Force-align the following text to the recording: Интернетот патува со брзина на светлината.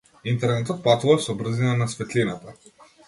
Интернетот 0.29 0.79
патува 0.87 1.17
со 1.25 1.35
брзина 1.43 1.75
на 1.83 1.89
светлината. 1.93 2.57